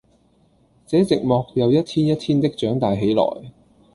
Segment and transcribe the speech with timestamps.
[0.87, 3.51] 這寂寞又一天一天的長大起來，